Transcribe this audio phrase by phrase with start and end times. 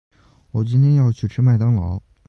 [0.65, 2.01] 今天我要去吃麦当劳。